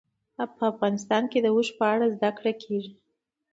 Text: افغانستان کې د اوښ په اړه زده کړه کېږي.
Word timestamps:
افغانستان 0.71 1.23
کې 1.31 1.39
د 1.41 1.47
اوښ 1.55 1.67
په 1.79 1.85
اړه 1.93 2.05
زده 2.15 2.29
کړه 2.37 2.51
کېږي. 2.63 2.91